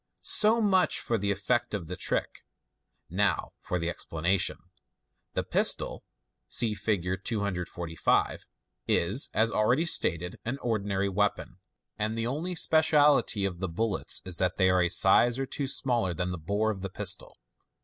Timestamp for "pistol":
5.43-6.03, 16.89-17.37